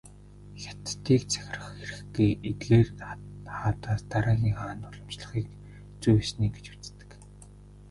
[0.61, 1.97] Хятадыг захирах эрх
[2.49, 2.87] эдгээр
[3.59, 5.47] хаадаас дараагийн хаанд уламжлахыг
[6.01, 7.09] "зүй ёсны" гэж үздэг.